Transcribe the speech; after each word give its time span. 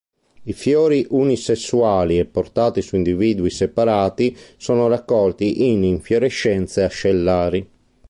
I 0.45 0.53
fiori 0.53 1.05
unisessuali 1.11 2.17
e 2.17 2.25
portati 2.25 2.81
su 2.81 2.95
individui 2.95 3.51
separati, 3.51 4.35
sono 4.57 4.87
raccolti 4.87 5.67
in 5.69 5.83
infiorescenze 5.83 6.81
ascellari. 6.81 7.69